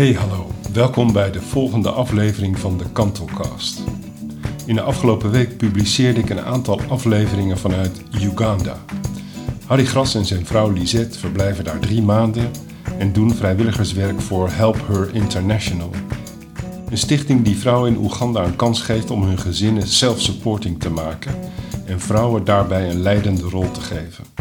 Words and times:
Hey 0.00 0.12
hallo, 0.12 0.50
welkom 0.72 1.12
bij 1.12 1.30
de 1.30 1.40
volgende 1.40 1.90
aflevering 1.90 2.58
van 2.58 2.78
de 2.78 2.84
Kantelcast. 2.92 3.80
In 4.66 4.74
de 4.74 4.80
afgelopen 4.80 5.30
week 5.30 5.56
publiceerde 5.56 6.20
ik 6.20 6.30
een 6.30 6.40
aantal 6.40 6.80
afleveringen 6.88 7.58
vanuit 7.58 8.02
Uganda. 8.22 8.76
Harry 9.66 9.84
Gras 9.84 10.14
en 10.14 10.24
zijn 10.24 10.46
vrouw 10.46 10.70
Lisette 10.70 11.18
verblijven 11.18 11.64
daar 11.64 11.78
drie 11.78 12.02
maanden 12.02 12.50
en 12.98 13.12
doen 13.12 13.34
vrijwilligerswerk 13.34 14.20
voor 14.20 14.50
Help 14.50 14.86
Her 14.86 15.14
International. 15.14 15.90
Een 16.90 16.98
stichting 16.98 17.44
die 17.44 17.58
vrouwen 17.58 17.92
in 17.92 17.98
Oeganda 17.98 18.44
een 18.44 18.56
kans 18.56 18.82
geeft 18.82 19.10
om 19.10 19.22
hun 19.22 19.38
gezinnen 19.38 19.86
self-supporting 19.88 20.80
te 20.80 20.90
maken 20.90 21.34
en 21.84 22.00
vrouwen 22.00 22.44
daarbij 22.44 22.90
een 22.90 23.00
leidende 23.00 23.42
rol 23.42 23.70
te 23.70 23.80
geven. 23.80 24.39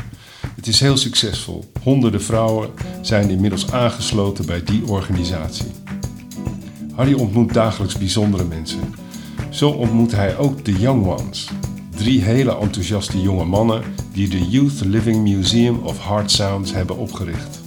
Het 0.60 0.68
is 0.68 0.80
heel 0.80 0.98
succesvol. 0.98 1.72
Honderden 1.84 2.22
vrouwen 2.22 2.70
zijn 3.02 3.30
inmiddels 3.30 3.72
aangesloten 3.72 4.46
bij 4.46 4.64
die 4.64 4.88
organisatie. 4.88 5.72
Harry 6.96 7.14
ontmoet 7.14 7.54
dagelijks 7.54 7.98
bijzondere 7.98 8.44
mensen. 8.44 8.80
Zo 9.50 9.70
ontmoet 9.70 10.12
hij 10.12 10.38
ook 10.38 10.66
de 10.66 10.80
Young 10.80 11.06
Ones. 11.06 11.50
Drie 11.96 12.22
hele 12.22 12.58
enthousiaste 12.58 13.22
jonge 13.22 13.46
mannen 13.46 13.84
die 14.14 14.28
de 14.28 14.50
Youth 14.50 14.82
Living 14.86 15.22
Museum 15.22 15.80
of 15.84 16.08
Heart 16.08 16.32
Sounds 16.32 16.74
hebben 16.74 16.98
opgericht. 16.98 17.60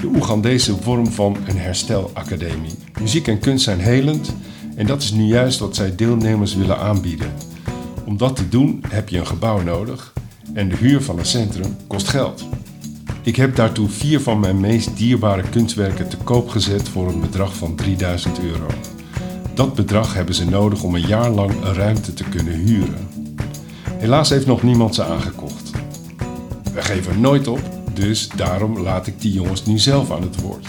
De 0.00 0.06
Oegandese 0.06 0.76
vorm 0.76 1.06
van 1.06 1.36
een 1.46 1.58
herstelacademie. 1.58 2.74
Muziek 3.00 3.28
en 3.28 3.38
kunst 3.38 3.64
zijn 3.64 3.80
helend 3.80 4.34
en 4.76 4.86
dat 4.86 5.02
is 5.02 5.12
nu 5.12 5.24
juist 5.24 5.58
wat 5.58 5.76
zij 5.76 5.94
deelnemers 5.94 6.54
willen 6.54 6.78
aanbieden. 6.78 7.32
Om 8.04 8.16
dat 8.16 8.36
te 8.36 8.48
doen 8.48 8.84
heb 8.88 9.08
je 9.08 9.18
een 9.18 9.26
gebouw 9.26 9.62
nodig 9.62 10.13
en 10.54 10.68
de 10.68 10.76
huur 10.76 11.02
van 11.02 11.18
een 11.18 11.26
centrum 11.26 11.76
kost 11.86 12.08
geld. 12.08 12.44
Ik 13.22 13.36
heb 13.36 13.56
daartoe 13.56 13.88
vier 13.88 14.20
van 14.20 14.40
mijn 14.40 14.60
meest 14.60 14.96
dierbare 14.96 15.48
kunstwerken 15.48 16.08
te 16.08 16.16
koop 16.16 16.48
gezet 16.48 16.88
voor 16.88 17.08
een 17.08 17.20
bedrag 17.20 17.56
van 17.56 17.74
3000 17.74 18.40
euro. 18.40 18.66
Dat 19.54 19.74
bedrag 19.74 20.14
hebben 20.14 20.34
ze 20.34 20.44
nodig 20.44 20.82
om 20.82 20.94
een 20.94 21.06
jaar 21.06 21.30
lang 21.30 21.50
een 21.50 21.74
ruimte 21.74 22.14
te 22.14 22.24
kunnen 22.24 22.54
huren. 22.54 23.08
Helaas 23.90 24.28
heeft 24.28 24.46
nog 24.46 24.62
niemand 24.62 24.94
ze 24.94 25.04
aangekocht. 25.04 25.70
We 26.74 26.82
geven 26.82 27.20
nooit 27.20 27.46
op, 27.46 27.60
dus 27.94 28.28
daarom 28.28 28.78
laat 28.78 29.06
ik 29.06 29.20
die 29.20 29.32
jongens 29.32 29.66
nu 29.66 29.78
zelf 29.78 30.10
aan 30.10 30.22
het 30.22 30.40
woord. 30.40 30.66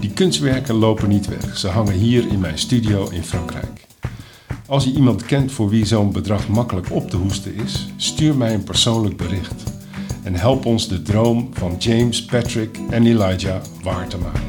Die 0.00 0.12
kunstwerken 0.12 0.74
lopen 0.74 1.08
niet 1.08 1.28
weg, 1.28 1.56
ze 1.56 1.68
hangen 1.68 1.94
hier 1.94 2.28
in 2.28 2.40
mijn 2.40 2.58
studio 2.58 3.08
in 3.10 3.24
Frankrijk. 3.24 3.86
Als 4.66 4.84
je 4.84 4.92
iemand 4.92 5.24
kent 5.24 5.52
voor 5.52 5.68
wie 5.68 5.86
zo'n 5.86 6.12
bedrag 6.12 6.48
makkelijk 6.48 6.90
op 6.90 7.10
te 7.10 7.16
hoesten 7.16 7.54
is, 7.54 7.88
stuur 7.96 8.36
mij 8.36 8.54
een 8.54 8.64
persoonlijk 8.64 9.16
bericht. 9.16 9.62
En 10.22 10.34
help 10.34 10.64
ons 10.66 10.88
de 10.88 11.02
droom 11.02 11.48
van 11.52 11.74
James, 11.78 12.24
Patrick 12.24 12.78
en 12.90 13.06
Elijah 13.06 13.60
waar 13.82 14.08
te 14.08 14.18
maken. 14.18 14.42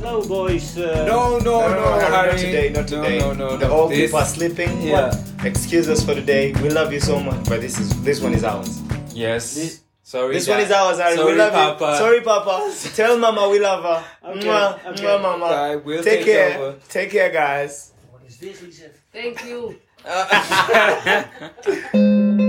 Hello, 0.00 0.22
boys. 0.26 0.76
Uh, 0.76 1.04
No, 1.06 1.38
no, 1.38 1.60
no, 1.60 1.68
no, 1.68 1.98
Harry. 1.98 2.30
not 2.32 2.38
today, 2.38 2.68
not 2.70 2.90
No, 2.90 3.02
today. 3.02 3.18
No, 3.18 3.32
no, 3.34 3.56
the 3.58 3.66
no. 3.66 3.72
old 3.72 3.90
This- 3.90 3.98
people 4.00 4.18
are 4.18 4.26
sleeping. 4.28 4.82
Yeah. 4.82 5.08
What? 5.08 5.18
Excuse 5.44 5.90
us 5.90 6.02
for 6.04 6.14
the 6.14 6.24
day. 6.24 6.52
We 6.62 6.70
love 6.70 6.90
you 6.92 7.00
so 7.00 7.20
much, 7.20 7.42
but 7.48 7.60
this 7.60 7.78
is 7.78 7.88
this 8.02 8.20
one 8.20 8.34
is 8.34 8.42
ours. 8.44 8.68
Yes. 9.14 9.54
This- 9.54 9.80
Sorry. 10.04 10.34
This 10.34 10.48
one 10.48 10.60
is 10.60 10.70
ours, 10.70 10.98
Harry. 10.98 11.16
Sorry, 11.16 11.32
we 11.32 11.38
love 11.38 11.52
Papa. 11.52 11.92
you. 11.92 11.98
Sorry, 11.98 12.20
Papa. 12.20 12.74
Tell 12.94 13.18
Mama 13.18 13.48
we 13.48 13.60
love 13.60 13.82
her. 13.84 14.04
Okay, 14.30 14.46
Mwah, 14.46 14.86
okay. 14.86 15.02
mwah, 15.04 15.22
Mama. 15.22 15.48
Bye. 15.48 15.76
We'll 15.76 16.02
take, 16.02 16.24
take 16.24 16.26
care. 16.26 16.58
over. 16.58 16.78
Take 16.88 17.10
care, 17.12 17.30
guys. 17.30 17.92
What 18.10 18.22
is 18.26 18.36
this, 18.38 18.62
Lisa? 18.62 18.90
Thank 19.12 19.44
you. 19.44 19.78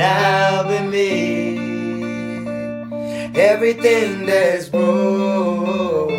I'll 0.00 0.68
be 0.68 0.80
me. 0.88 1.58
Everything 3.34 4.26
that's 4.26 4.68
broke, 4.68 6.10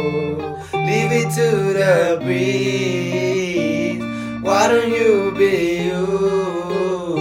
leave 0.73 1.11
it 1.11 1.29
to 1.35 1.73
the 1.73 2.19
breeze. 2.23 4.01
Why 4.43 4.67
don't 4.67 4.89
you 4.91 5.31
be 5.37 5.85
you? 5.85 7.17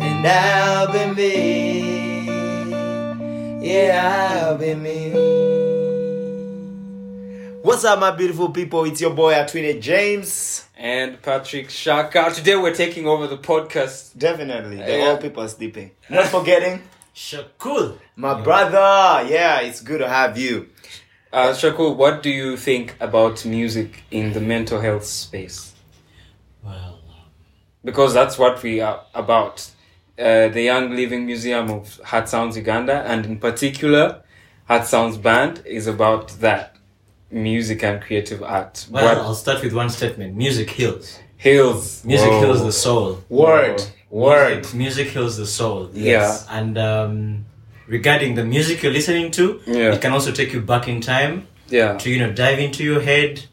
And 0.00 0.26
I'll 0.26 0.92
be 0.92 1.06
me. 1.14 2.30
Yeah, 3.62 4.46
I'll 4.46 4.56
be 4.56 4.74
me. 4.74 5.10
What's 7.62 7.84
up, 7.84 7.98
my 8.00 8.10
beautiful 8.10 8.48
people? 8.50 8.84
It's 8.84 9.00
your 9.00 9.10
boy 9.10 9.34
Atwine 9.34 9.80
James. 9.80 10.64
And 10.80 11.20
Patrick 11.20 11.68
Shaka. 11.68 12.32
Today 12.34 12.56
we're 12.56 12.74
taking 12.74 13.06
over 13.06 13.26
the 13.26 13.36
podcast. 13.36 14.16
Definitely, 14.18 14.78
the 14.78 14.96
Yeah. 14.98 15.10
old 15.10 15.20
people 15.20 15.42
are 15.42 15.48
sleeping. 15.48 15.90
Not 16.08 16.26
forgetting 16.36 16.82
Shakul. 17.14 17.98
my 18.16 18.40
brother. 18.40 19.28
Yeah, 19.28 19.60
it's 19.60 19.82
good 19.82 19.98
to 19.98 20.08
have 20.08 20.38
you. 20.38 20.68
Uh, 21.32 21.52
Shaku, 21.54 21.90
what 21.92 22.22
do 22.22 22.30
you 22.30 22.56
think 22.56 22.96
about 22.98 23.44
music 23.44 24.02
in 24.10 24.32
the 24.32 24.40
mental 24.40 24.80
health 24.80 25.04
space? 25.04 25.74
Well, 26.64 26.98
Because 27.84 28.14
that's 28.14 28.38
what 28.38 28.62
we 28.62 28.80
are 28.80 29.02
about. 29.14 29.70
Uh, 30.18 30.48
the 30.48 30.62
Young 30.62 30.96
Living 30.96 31.24
Museum 31.26 31.70
of 31.70 31.98
Heart 32.04 32.28
Sounds 32.28 32.56
Uganda, 32.56 33.02
and 33.06 33.24
in 33.26 33.38
particular, 33.38 34.22
Heart 34.66 34.86
Sounds 34.86 35.16
Band, 35.18 35.62
is 35.64 35.86
about 35.86 36.28
that 36.40 36.76
music 37.30 37.82
and 37.84 38.00
creative 38.02 38.42
art. 38.42 38.86
Well, 38.90 39.04
what 39.04 39.18
I'll 39.18 39.34
start 39.34 39.62
with 39.62 39.72
one 39.72 39.90
statement. 39.90 40.36
Music 40.36 40.70
heals. 40.70 41.18
heals? 41.36 42.04
Music 42.04 42.28
Whoa. 42.30 42.40
heals 42.40 42.62
the 42.64 42.72
soul. 42.72 43.22
Word, 43.28 43.82
word. 44.10 44.56
Music, 44.58 44.74
music 44.74 45.08
heals 45.08 45.36
the 45.36 45.46
soul. 45.46 45.90
Yeah. 45.92 46.36
And 46.50 46.76
um, 46.78 47.44
regarding 47.86 48.34
the 48.34 48.44
music 48.44 48.82
you're 48.82 48.92
listening 48.92 49.30
to, 49.32 49.60
Yeah. 49.66 49.92
it 49.94 50.00
can 50.00 50.12
also 50.12 50.32
take 50.32 50.52
you 50.52 50.60
back 50.60 50.88
in 50.88 51.00
time 51.00 51.46
Yeah. 51.68 51.96
to, 51.98 52.10
you 52.10 52.18
know, 52.18 52.32
dive 52.32 52.58
into 52.58 52.82
your 52.84 53.00
head 53.00 53.44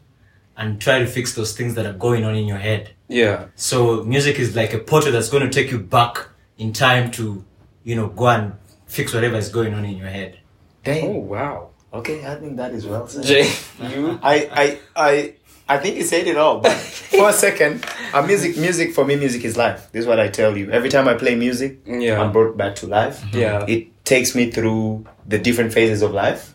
and 0.56 0.80
try 0.80 0.98
to 0.98 1.06
fix 1.06 1.34
those 1.34 1.56
things 1.56 1.74
that 1.76 1.86
are 1.86 1.92
going 1.92 2.24
on 2.24 2.34
in 2.34 2.46
your 2.46 2.58
head. 2.58 2.90
Yeah. 3.08 3.46
So 3.54 4.02
music 4.04 4.38
is 4.38 4.54
like 4.56 4.74
a 4.74 4.78
portal 4.78 5.12
that's 5.12 5.28
going 5.30 5.48
to 5.48 5.50
take 5.50 5.70
you 5.70 5.78
back 5.78 6.28
in 6.58 6.72
time 6.72 7.10
to, 7.12 7.44
you 7.84 7.94
know, 7.94 8.08
go 8.08 8.26
and 8.28 8.52
fix 8.86 9.14
whatever 9.14 9.36
is 9.36 9.48
going 9.50 9.72
on 9.72 9.84
in 9.84 9.96
your 9.96 10.08
head. 10.08 10.38
Damn. 10.84 11.04
Oh 11.04 11.18
wow. 11.18 11.68
Okay, 11.92 12.26
I 12.26 12.34
think 12.36 12.56
that 12.58 12.72
is 12.72 12.86
well 12.86 13.06
said. 13.08 13.24
Jay, 13.24 13.50
you 13.80 14.18
I, 14.22 14.48
I, 14.52 14.78
I, 15.10 15.34
I 15.68 15.78
think 15.78 15.96
you 15.96 16.02
said 16.04 16.26
it 16.26 16.36
all. 16.36 16.60
But 16.60 16.72
for 17.18 17.30
a 17.30 17.32
second, 17.32 17.84
uh, 18.12 18.22
music, 18.22 18.56
music 18.58 18.92
for 18.94 19.04
me, 19.04 19.16
music 19.16 19.44
is 19.44 19.56
life. 19.56 19.90
This 19.92 20.02
is 20.02 20.06
what 20.06 20.20
I 20.20 20.28
tell 20.28 20.56
you. 20.56 20.70
Every 20.70 20.88
time 20.90 21.08
I 21.08 21.14
play 21.14 21.34
music, 21.34 21.78
Yeah. 21.86 22.20
I'm 22.20 22.32
brought 22.32 22.56
back 22.56 22.74
to 22.76 22.86
life. 22.86 23.24
Yeah. 23.32 23.64
It 23.66 24.04
takes 24.04 24.34
me 24.34 24.50
through 24.50 25.06
the 25.26 25.38
different 25.38 25.72
phases 25.72 26.02
of 26.02 26.12
life. 26.12 26.54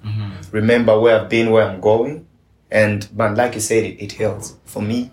Remember 0.52 1.00
where 1.00 1.20
I've 1.20 1.30
been, 1.30 1.50
where 1.52 1.68
I'm 1.68 1.82
going, 1.82 2.28
and 2.70 3.08
but 3.12 3.36
like 3.36 3.56
you 3.56 3.62
said, 3.62 3.84
it, 3.84 4.04
it 4.04 4.12
heals. 4.14 4.56
For 4.66 4.82
me, 4.84 5.10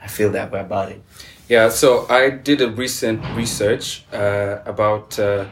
I 0.00 0.06
feel 0.06 0.30
that 0.32 0.52
way 0.52 0.60
about 0.60 0.90
it. 0.92 1.02
Yeah, 1.48 1.68
so 1.68 2.06
I 2.08 2.30
did 2.30 2.60
a 2.62 2.70
recent 2.70 3.20
research 3.36 4.04
uh, 4.12 4.58
about 4.64 5.18
uh, 5.18 5.46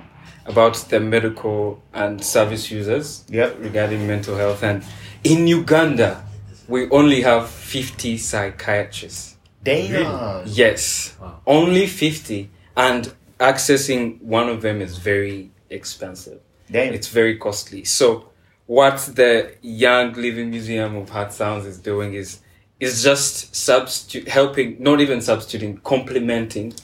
about 0.47 0.75
the 0.91 0.98
medical 1.00 1.82
and 1.92 2.22
service 2.22 2.70
users 2.70 3.25
Yep. 3.28 3.56
regarding 3.60 4.06
mental 4.06 4.36
health, 4.36 4.62
and 4.62 4.82
in 5.25 5.47
Uganda, 5.47 6.25
we 6.69 6.88
only 6.90 7.22
have 7.22 7.49
fifty 7.49 8.16
psychiatrists. 8.19 9.37
Damn. 9.62 10.43
Yes, 10.46 11.14
Wow. 11.20 11.40
only 11.46 11.87
fifty, 11.87 12.50
and 12.76 13.12
accessing 13.38 14.20
one 14.22 14.49
of 14.49 14.62
them 14.62 14.81
is 14.81 14.99
very 14.99 15.50
expensive. 15.70 16.40
Damn. 16.70 16.94
It's 16.94 17.08
very 17.08 17.37
costly. 17.38 17.84
So, 17.84 18.31
what 18.66 18.99
the 19.14 19.52
Young 19.62 20.12
Living 20.14 20.50
Museum 20.50 20.96
of 20.96 21.11
Heart 21.11 21.32
Sounds 21.32 21.66
is 21.66 21.78
doing 21.78 22.14
is 22.14 22.38
is 22.81 23.05
just 23.05 23.55
substitute 23.55 24.26
helping, 24.28 24.76
not 24.82 25.00
even 25.00 25.20
substituting, 25.20 25.76
complementing 25.84 26.75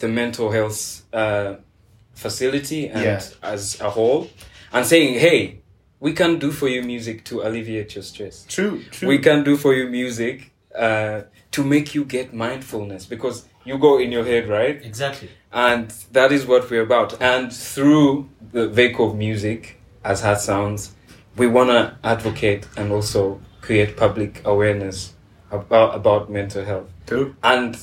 the 0.00 0.08
mental 0.08 0.50
health 0.50 1.02
uh, 1.14 1.54
facility 2.24 2.88
and 2.88 3.02
Yeah. 3.04 3.20
as 3.54 3.80
a 3.80 3.90
whole, 3.96 4.28
and 4.72 4.84
saying, 4.86 5.18
"Hey, 5.26 5.40
we 6.00 6.12
can 6.12 6.38
do 6.38 6.50
for 6.52 6.68
you 6.68 6.82
music 6.82 7.24
to 7.24 7.34
alleviate 7.46 7.94
your 7.96 8.04
stress. 8.04 8.44
true. 8.48 8.74
True. 8.90 9.08
We 9.08 9.18
can 9.18 9.44
do 9.44 9.56
for 9.56 9.72
you 9.74 9.86
music 9.88 10.36
uh, 10.74 11.22
to 11.50 11.64
make 11.64 11.94
you 11.96 12.04
get 12.04 12.32
mindfulness 12.32 13.04
because 13.04 13.36
you 13.64 13.76
go 13.78 13.98
in 13.98 14.12
your 14.12 14.24
head, 14.24 14.48
right? 14.48 14.76
Exactly. 14.84 15.28
and 15.52 15.84
that 16.12 16.30
is 16.32 16.46
what 16.46 16.70
we're 16.70 16.82
about. 16.90 17.20
And 17.20 17.52
through 17.52 18.28
the 18.52 18.68
vehicle 18.68 19.06
of 19.10 19.16
music, 19.16 19.60
as 20.04 20.20
Heart 20.22 20.40
Sounds, 20.40 20.94
we 21.36 21.46
want 21.48 21.70
to 21.70 21.82
advocate 22.04 22.62
and 22.76 22.92
also 22.92 23.40
create 23.60 23.96
public 23.96 24.32
awareness 24.44 25.14
about 25.50 25.90
about 26.00 26.30
mental 26.30 26.64
health, 26.64 26.88
True. 27.06 27.34
and 27.42 27.74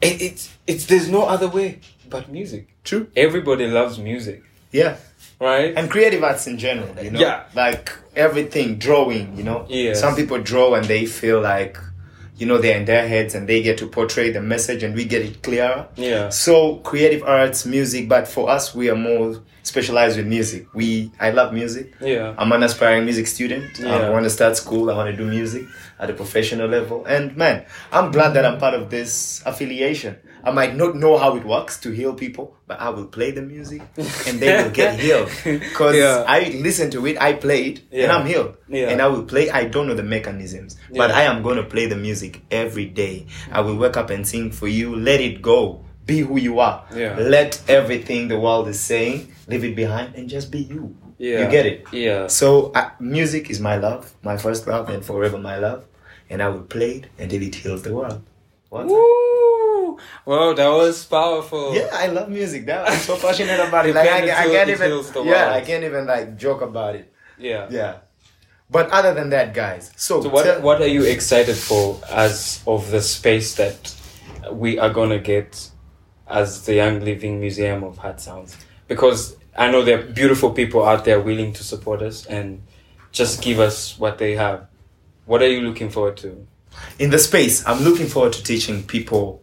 it, 0.00 0.14
it's 0.28 0.42
it's 0.66 0.84
there's 0.86 1.08
no 1.18 1.22
other 1.34 1.48
way 1.48 1.80
but 2.08 2.30
music. 2.32 2.64
True. 2.86 3.08
Everybody 3.16 3.66
loves 3.66 3.98
music, 3.98 4.42
Yeah. 4.72 4.96
right? 5.40 5.74
And 5.76 5.90
creative 5.90 6.22
arts 6.22 6.46
in 6.46 6.56
general, 6.56 6.94
you 7.04 7.10
know? 7.10 7.20
Yeah. 7.20 7.42
Like 7.54 7.90
everything, 8.14 8.76
drawing, 8.78 9.36
you 9.36 9.44
know? 9.44 9.66
Yeah. 9.68 9.92
Some 9.94 10.14
people 10.16 10.38
draw 10.40 10.74
and 10.76 10.86
they 10.86 11.04
feel 11.04 11.40
like, 11.42 11.76
you 12.38 12.46
know, 12.46 12.58
they're 12.58 12.78
in 12.78 12.84
their 12.84 13.06
heads 13.08 13.34
and 13.34 13.48
they 13.48 13.60
get 13.62 13.76
to 13.78 13.86
portray 13.88 14.30
the 14.30 14.40
message 14.40 14.82
and 14.84 14.94
we 14.94 15.04
get 15.04 15.22
it 15.22 15.42
clearer. 15.42 15.88
Yeah. 15.96 16.28
So 16.30 16.76
creative 16.90 17.22
arts, 17.24 17.66
music, 17.66 18.08
but 18.08 18.28
for 18.28 18.48
us, 18.48 18.74
we 18.74 18.88
are 18.88 18.94
more 19.10 19.42
specialized 19.62 20.16
with 20.16 20.26
music. 20.28 20.62
We, 20.74 21.10
I 21.18 21.30
love 21.32 21.52
music. 21.52 21.92
yeah. 22.00 22.34
I'm 22.38 22.52
an 22.52 22.62
aspiring 22.62 23.04
music 23.04 23.26
student. 23.26 23.78
yeah. 23.80 23.96
I 23.96 24.10
want 24.10 24.24
to 24.24 24.30
start 24.30 24.56
school. 24.56 24.90
I 24.90 24.94
want 24.96 25.10
to 25.10 25.16
do 25.16 25.26
music 25.28 25.64
at 25.98 26.08
a 26.08 26.12
professional 26.12 26.68
level. 26.68 27.04
And 27.06 27.36
man, 27.36 27.64
I'm 27.90 28.12
glad 28.12 28.30
that 28.34 28.44
I'm 28.46 28.58
part 28.60 28.74
of 28.74 28.90
this 28.90 29.42
affiliation. 29.44 30.16
I 30.46 30.52
might 30.52 30.76
not 30.76 30.94
know 30.94 31.18
how 31.18 31.34
it 31.36 31.44
works 31.44 31.80
to 31.80 31.90
heal 31.90 32.14
people, 32.14 32.54
but 32.68 32.78
I 32.80 32.90
will 32.90 33.06
play 33.06 33.32
the 33.32 33.42
music 33.42 33.82
and 34.28 34.38
they 34.40 34.62
will 34.62 34.70
get 34.70 34.98
healed. 35.00 35.28
Because 35.44 35.96
Yeah. 35.96 36.24
I 36.26 36.38
listen 36.62 36.88
to 36.92 37.04
it, 37.06 37.20
I 37.20 37.32
play 37.32 37.60
it, 37.70 37.80
and 37.90 38.12
I'm 38.12 38.24
healed. 38.26 38.56
Yeah. 38.68 38.90
And 38.90 39.02
I 39.02 39.08
will 39.08 39.24
play, 39.24 39.50
I 39.50 39.64
don't 39.64 39.88
know 39.88 39.94
the 39.94 40.04
mechanisms, 40.04 40.76
but 40.94 41.10
I 41.10 41.22
am 41.22 41.42
going 41.42 41.56
to 41.56 41.64
play 41.64 41.86
the 41.86 41.96
music 41.96 42.42
every 42.50 42.86
day. 42.86 43.26
I 43.50 43.60
will 43.60 43.76
wake 43.76 43.96
up 43.96 44.08
and 44.10 44.22
sing 44.26 44.52
for 44.52 44.68
you. 44.68 44.94
Let 44.94 45.20
it 45.20 45.42
go. 45.42 45.84
Be 46.06 46.20
who 46.20 46.38
you 46.38 46.60
are. 46.60 46.86
Yeah. 46.94 47.16
Let 47.18 47.60
everything 47.66 48.28
the 48.28 48.38
world 48.38 48.68
is 48.68 48.78
saying, 48.78 49.26
leave 49.48 49.64
it 49.64 49.74
behind 49.74 50.14
and 50.14 50.28
just 50.28 50.52
be 50.52 50.60
you. 50.60 50.94
Yeah. 51.18 51.42
You 51.42 51.50
get 51.50 51.66
it? 51.66 51.86
Yeah. 51.92 52.28
So 52.28 52.70
uh, 52.72 52.90
music 53.00 53.50
is 53.50 53.58
my 53.58 53.76
love, 53.76 54.14
my 54.22 54.36
first 54.36 54.68
love, 54.68 54.88
and 54.90 55.04
forever 55.04 55.38
my 55.38 55.58
love. 55.58 55.84
And 56.30 56.40
I 56.40 56.48
will 56.50 56.62
play 56.62 56.92
it 56.98 57.06
until 57.18 57.42
it 57.42 57.54
heals 57.56 57.82
the 57.82 57.92
world. 57.92 58.22
What? 58.70 58.86
Well, 60.24 60.54
that 60.54 60.68
was 60.68 61.04
powerful. 61.04 61.74
Yeah, 61.74 61.88
I 61.92 62.06
love 62.08 62.28
music. 62.28 62.66
That 62.66 62.88
I'm 62.88 62.98
so 62.98 63.16
passionate 63.16 63.60
about 63.60 63.86
it. 63.88 63.94
Like 63.94 64.08
I, 64.08 64.44
I 64.44 64.46
can't 64.48 64.70
even. 64.70 65.26
Yeah. 65.26 65.52
I 65.52 65.60
can't 65.60 65.84
even 65.84 66.06
like 66.06 66.36
joke 66.36 66.62
about 66.62 66.96
it. 66.96 67.12
Yeah. 67.38 67.68
Yeah. 67.70 67.96
But 68.70 68.90
other 68.90 69.14
than 69.14 69.30
that, 69.30 69.54
guys. 69.54 69.92
So, 69.96 70.20
So 70.22 70.28
what 70.28 70.44
tell- 70.44 70.60
what 70.60 70.80
are 70.82 70.88
you 70.88 71.04
excited 71.04 71.56
for 71.56 72.00
as 72.10 72.62
of 72.66 72.90
the 72.90 73.00
space 73.00 73.54
that 73.56 73.94
we 74.50 74.78
are 74.78 74.90
gonna 74.90 75.18
get 75.20 75.70
as 76.26 76.64
the 76.66 76.74
Young 76.74 77.00
Living 77.00 77.38
Museum 77.40 77.84
of 77.84 77.98
Heart 77.98 78.20
Sounds? 78.20 78.56
Because 78.88 79.36
I 79.56 79.70
know 79.70 79.82
there 79.82 80.00
are 80.00 80.02
beautiful 80.02 80.50
people 80.50 80.84
out 80.84 81.04
there 81.04 81.20
willing 81.20 81.52
to 81.54 81.64
support 81.64 82.02
us 82.02 82.26
and 82.26 82.62
just 83.12 83.40
give 83.40 83.60
us 83.60 83.98
what 83.98 84.18
they 84.18 84.34
have. 84.34 84.66
What 85.26 85.42
are 85.42 85.48
you 85.48 85.60
looking 85.60 85.90
forward 85.90 86.16
to? 86.18 86.46
in 86.98 87.08
the 87.08 87.18
space, 87.18 87.66
I'm 87.66 87.82
looking 87.84 88.06
forward 88.06 88.34
to 88.34 88.42
teaching 88.42 88.82
people 88.82 89.42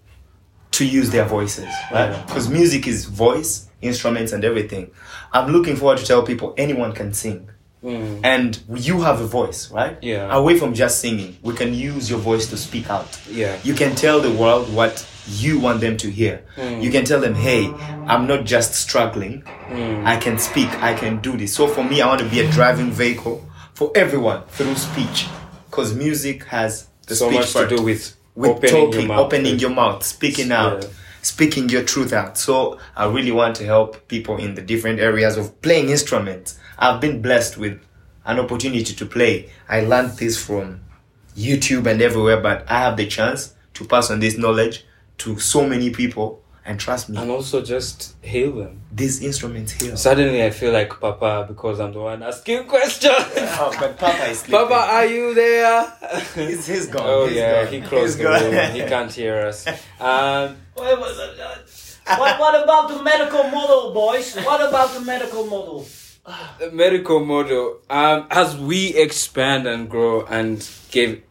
to 0.74 0.86
use 0.86 1.10
their 1.10 1.26
voices, 1.26 1.70
right? 1.92 2.12
Yeah. 2.12 2.24
Because 2.26 2.50
music 2.50 2.88
is 2.88 3.06
voice, 3.06 3.68
instruments, 3.82 4.32
and 4.32 4.44
everything. 4.44 4.92
I'm 5.32 5.52
looking 5.52 5.76
forward 5.76 5.98
to 6.00 6.06
tell 6.06 6.24
people 6.24 6.54
anyone 6.58 6.94
can 6.94 7.14
sing. 7.14 7.50
Mm. 7.84 8.22
And 8.24 8.64
you 8.74 9.02
have 9.02 9.20
a 9.20 9.28
voice, 9.28 9.70
right? 9.70 9.98
Yeah. 10.02 10.34
Away 10.34 10.58
from 10.58 10.74
just 10.74 11.00
singing, 11.02 11.38
we 11.42 11.54
can 11.54 11.74
use 11.74 12.10
your 12.10 12.20
voice 12.20 12.48
to 12.50 12.58
speak 12.58 12.90
out. 12.90 13.20
Yeah. 13.30 13.58
You 13.64 13.74
can 13.74 13.94
tell 13.94 14.22
the 14.22 14.32
world 14.32 14.74
what 14.74 15.06
you 15.28 15.60
want 15.60 15.82
them 15.82 15.98
to 15.98 16.10
hear. 16.10 16.46
Mm. 16.56 16.82
You 16.82 16.92
can 16.92 17.04
tell 17.04 17.20
them, 17.20 17.36
hey, 17.36 17.68
I'm 18.08 18.26
not 18.26 18.46
just 18.46 18.74
struggling. 18.74 19.42
Mm. 19.68 20.06
I 20.06 20.16
can 20.18 20.38
speak. 20.40 20.70
I 20.82 20.94
can 20.94 21.20
do 21.20 21.36
this. 21.36 21.54
So 21.54 21.68
for 21.68 21.84
me, 21.84 22.02
I 22.02 22.08
want 22.08 22.22
to 22.22 22.30
be 22.30 22.40
a 22.40 22.50
driving 22.52 22.90
vehicle 22.90 23.46
for 23.74 23.92
everyone 23.96 24.44
through 24.48 24.76
speech. 24.76 25.28
Because 25.70 25.94
music 25.94 26.46
has 26.46 26.88
the 27.08 27.16
so 27.16 27.28
speech 27.28 27.40
much 27.40 27.54
part 27.54 27.70
to 27.70 27.78
do 27.78 27.84
with, 27.84 28.16
with 28.36 28.52
opening 28.52 28.72
talking, 28.92 29.08
your 29.08 29.20
opening 29.20 29.60
your 29.60 29.70
mouth, 29.70 30.04
speaking 30.04 30.52
out, 30.52 30.84
Yeah. 30.84 30.90
speaking 31.22 31.70
your 31.70 31.84
truth 31.84 32.14
out. 32.14 32.38
So 32.38 32.80
I 32.96 33.06
really 33.08 33.32
want 33.32 33.56
to 33.58 33.66
help 33.66 34.08
people 34.08 34.38
in 34.38 34.56
the 34.56 34.62
different 34.62 35.00
areas 35.00 35.38
of 35.38 35.62
playing 35.62 35.90
instruments. 35.90 36.58
I've 36.78 37.00
been 37.00 37.22
blessed 37.22 37.58
with 37.58 37.80
an 38.26 38.40
opportunity 38.40 38.94
to 38.94 39.06
play. 39.06 39.50
I 39.70 39.82
learned 39.82 40.18
this 40.18 40.38
from 40.44 40.82
YouTube 41.38 41.86
and 41.88 42.02
everywhere, 42.02 42.40
but 42.42 42.70
I 42.70 42.80
have 42.80 42.98
the 42.98 43.08
chance 43.08 43.54
to 43.76 43.86
pass 43.86 44.12
on 44.12 44.20
this 44.20 44.38
knowledge 44.38 44.86
to 45.20 45.40
so 45.40 45.68
many 45.68 45.90
people. 45.90 46.43
And 46.66 46.80
trust 46.80 47.10
me, 47.10 47.18
and 47.18 47.30
also 47.30 47.62
just 47.62 48.16
hail 48.22 48.54
them. 48.54 48.82
these 48.90 49.22
instruments 49.22 49.74
heal. 49.74 49.98
Suddenly 49.98 50.44
I 50.46 50.50
feel 50.52 50.72
like 50.72 50.98
Papa 50.98 51.46
because 51.48 51.80
I'm 51.82 51.92
the 51.92 52.00
one 52.00 52.24
asking 52.24 52.68
questions. 52.68 53.14
Oh, 53.60 53.76
but 53.78 53.98
Papa 54.00 54.30
is 54.30 54.40
sleeping. 54.44 54.68
Papa, 54.70 54.92
are 54.94 55.06
you 55.06 55.34
there? 55.34 55.92
He's, 56.36 56.66
he's 56.66 56.88
gone. 56.88 57.04
Oh 57.06 57.28
He's 57.28 57.36
yeah, 57.36 57.66
gone. 57.66 57.74
he 57.74 57.82
closed 57.82 58.06
He's 58.06 58.18
the 58.18 58.24
gone. 58.24 58.44
room. 58.44 58.72
He 58.76 58.80
can't 58.94 59.12
hear 59.12 59.36
us. 59.48 59.66
Um, 60.00 60.58
Wait, 60.78 60.98
wait, 61.00 61.16
uh, 61.20 62.18
what, 62.18 62.40
what 62.40 62.64
about 62.64 62.90
the 62.90 63.02
medical 63.04 63.44
model, 63.44 63.94
boys? 63.94 64.36
What 64.38 64.60
about 64.68 64.94
the 64.94 65.02
medical 65.02 65.46
model? 65.46 65.86
the 66.60 66.72
medical 66.72 67.24
model. 67.26 67.80
Um, 67.90 68.28
as 68.32 68.56
we 68.58 68.94
expand 68.96 69.68
and 69.68 69.90
grow 69.90 70.26
and 70.26 70.66
give, 70.92 71.22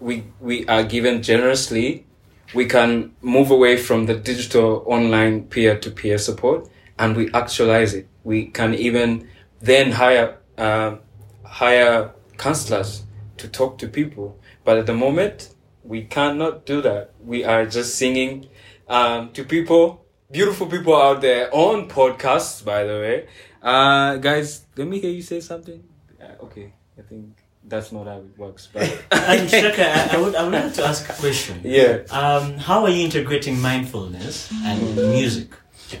we 0.00 0.24
we 0.40 0.66
are 0.66 0.82
given 0.84 1.22
generously. 1.22 2.06
We 2.54 2.66
can 2.66 3.14
move 3.22 3.50
away 3.50 3.76
from 3.76 4.06
the 4.06 4.14
digital 4.14 4.82
online 4.86 5.44
peer 5.44 5.78
to 5.78 5.90
peer 5.90 6.18
support 6.18 6.68
and 6.98 7.16
we 7.16 7.32
actualize 7.32 7.94
it. 7.94 8.08
We 8.24 8.46
can 8.46 8.74
even 8.74 9.28
then 9.60 9.92
hire 9.92 10.38
um 10.58 11.00
hire 11.44 12.12
counselors 12.36 13.02
to 13.38 13.48
talk 13.48 13.78
to 13.78 13.88
people. 13.88 14.38
But 14.64 14.78
at 14.78 14.86
the 14.86 14.94
moment, 14.94 15.54
we 15.82 16.04
cannot 16.04 16.66
do 16.66 16.80
that. 16.82 17.12
We 17.24 17.44
are 17.44 17.66
just 17.66 17.96
singing 17.96 18.48
um, 18.88 19.32
to 19.32 19.44
people, 19.44 20.04
beautiful 20.30 20.66
people 20.66 20.94
out 20.94 21.20
there 21.20 21.48
on 21.52 21.88
podcasts, 21.88 22.64
by 22.64 22.84
the 22.84 22.94
way. 23.04 23.28
Uh, 23.62 24.16
guys, 24.16 24.66
let 24.76 24.86
me 24.86 25.00
hear 25.00 25.10
you 25.10 25.22
say 25.22 25.40
something. 25.40 25.82
Uh, 26.22 26.44
okay, 26.44 26.72
I 26.98 27.02
think 27.02 27.39
that's 27.64 27.92
not 27.92 28.06
how 28.06 28.18
it 28.18 28.38
works. 28.38 28.68
But 28.72 29.02
And 29.10 29.48
Shaka, 29.50 29.86
I, 29.88 30.16
I 30.16 30.20
would 30.20 30.34
I 30.34 30.42
would 30.44 30.52
like 30.52 30.72
to 30.74 30.84
ask 30.84 31.08
a 31.08 31.12
question. 31.14 31.60
yeah, 31.64 32.02
Um, 32.10 32.58
how 32.58 32.82
are 32.84 32.90
you 32.90 33.04
integrating 33.04 33.60
mindfulness 33.60 34.50
and 34.64 34.96
music? 34.96 35.48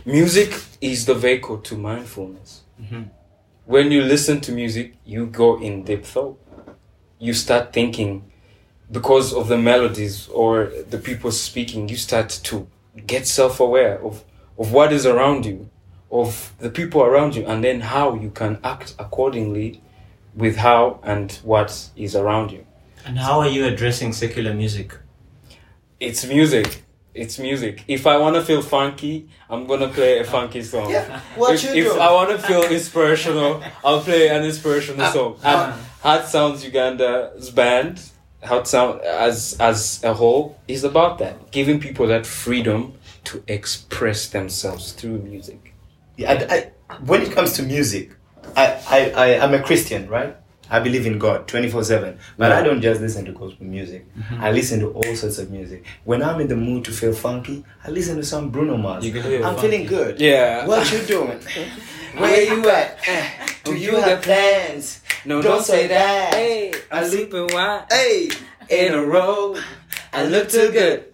music 0.04 0.54
is 0.80 1.04
the 1.06 1.14
vehicle 1.14 1.58
to 1.58 1.76
mindfulness. 1.76 2.62
Mhm. 2.80 3.10
When 3.66 3.90
you 3.92 4.02
listen 4.02 4.40
to 4.42 4.52
music, 4.52 4.94
you 5.04 5.26
go 5.26 5.60
in 5.60 5.84
deep 5.84 6.04
thought. 6.04 6.38
You 7.18 7.34
start 7.34 7.72
thinking 7.72 8.22
because 8.90 9.32
of 9.34 9.48
the 9.48 9.58
melodies 9.58 10.28
or 10.28 10.70
the 10.90 10.98
people 10.98 11.30
speaking. 11.30 11.88
You 11.88 11.96
start 11.96 12.28
to 12.44 12.66
get 13.06 13.26
self-aware 13.26 14.00
of 14.04 14.24
of 14.58 14.72
what 14.72 14.92
is 14.92 15.06
around 15.06 15.46
you, 15.46 15.68
of 16.10 16.52
the 16.58 16.70
people 16.70 17.02
around 17.02 17.34
you, 17.36 17.46
and 17.46 17.62
then 17.64 17.80
how 17.80 18.14
you 18.14 18.30
can 18.30 18.58
act 18.64 18.94
accordingly 18.98 19.80
with 20.34 20.56
how 20.56 21.00
and 21.02 21.32
what 21.42 21.90
is 21.96 22.14
around 22.16 22.50
you. 22.52 22.66
And 23.04 23.18
how 23.18 23.40
are 23.40 23.48
you 23.48 23.64
addressing 23.66 24.12
secular 24.12 24.54
music? 24.54 24.96
It's 25.98 26.24
music. 26.26 26.84
It's 27.14 27.38
music. 27.38 27.84
If 27.88 28.06
I 28.06 28.16
want 28.18 28.36
to 28.36 28.42
feel 28.42 28.62
funky, 28.62 29.28
I'm 29.48 29.66
gonna 29.66 29.88
play 29.88 30.20
a 30.20 30.24
funky 30.24 30.62
song. 30.62 30.90
Yeah. 30.90 31.20
What 31.34 31.54
if, 31.54 31.64
you 31.64 31.70
if 31.86 31.92
do? 31.94 31.98
I 31.98 32.12
want 32.12 32.30
to 32.30 32.38
feel 32.38 32.62
inspirational, 32.62 33.62
I'll 33.84 34.00
play 34.00 34.28
an 34.28 34.44
inspirational 34.44 35.02
Uh, 35.02 35.12
song. 35.12 35.36
And 35.42 35.74
Heart 36.02 36.26
Sounds 36.26 36.64
Uganda's 36.64 37.50
band, 37.50 38.00
Heart 38.44 38.68
Sound 38.68 39.00
as 39.00 39.56
as 39.58 40.00
a 40.04 40.14
whole, 40.14 40.56
is 40.68 40.84
about 40.84 41.18
that, 41.18 41.50
giving 41.50 41.80
people 41.80 42.06
that 42.06 42.26
freedom 42.26 42.94
to 43.24 43.42
express 43.48 44.28
themselves 44.28 44.92
through 44.92 45.18
music. 45.18 45.74
Yeah, 46.16 46.32
I, 46.32 46.54
I, 46.54 46.94
when 47.04 47.22
it 47.22 47.32
comes 47.32 47.54
to 47.54 47.62
music, 47.64 48.12
I, 48.56 48.80
I, 48.88 49.10
I, 49.10 49.44
I'm 49.44 49.54
a 49.54 49.62
Christian, 49.62 50.08
right? 50.08 50.36
I 50.72 50.78
believe 50.78 51.04
in 51.04 51.18
God 51.18 51.48
24 51.48 51.82
7. 51.82 52.18
But 52.38 52.52
I 52.52 52.62
don't 52.62 52.80
just 52.80 53.00
listen 53.00 53.24
to 53.24 53.32
gospel 53.32 53.66
music. 53.66 54.06
Mm-hmm. 54.16 54.40
I 54.40 54.52
listen 54.52 54.78
to 54.80 54.90
all 54.92 55.16
sorts 55.16 55.38
of 55.38 55.50
music. 55.50 55.84
When 56.04 56.22
I'm 56.22 56.40
in 56.40 56.46
the 56.46 56.56
mood 56.56 56.84
to 56.84 56.92
feel 56.92 57.12
funky, 57.12 57.64
I 57.84 57.90
listen 57.90 58.16
to 58.16 58.22
some 58.22 58.50
Bruno 58.50 58.76
Mars. 58.76 59.04
I'm 59.04 59.12
funky. 59.42 59.60
feeling 59.60 59.86
good. 59.86 60.20
Yeah. 60.20 60.66
What 60.66 60.90
you 60.92 61.02
doing? 61.02 61.40
Where 62.16 62.42
you 62.42 62.68
at? 62.70 62.98
Eh, 63.08 63.30
do 63.64 63.74
you 63.74 63.96
have 63.96 64.22
plans? 64.22 65.00
No, 65.24 65.42
Don't 65.42 65.62
say 65.62 65.86
that. 65.88 66.34
Hey, 66.34 66.72
I 66.90 67.00
I'm 67.00 67.04
sleeping 67.08 67.48
white 67.48 67.86
Hey, 67.90 68.30
in 68.68 68.94
a 68.94 69.02
row. 69.02 69.56
I 70.12 70.24
look 70.24 70.48
too 70.48 70.70
good. 70.72 71.06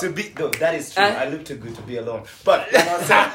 To 0.00 0.10
be 0.10 0.32
no, 0.38 0.48
that 0.48 0.74
is 0.74 0.94
true. 0.94 1.02
Uh. 1.04 1.08
I 1.08 1.28
look 1.28 1.44
too 1.44 1.56
good 1.56 1.74
to 1.74 1.82
be 1.82 1.96
alone. 1.98 2.24
But 2.44 2.72
like 2.72 2.86
I 2.88 3.02
said, 3.02 3.32